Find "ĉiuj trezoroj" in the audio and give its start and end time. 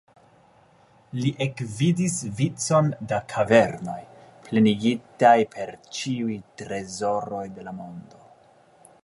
5.99-7.45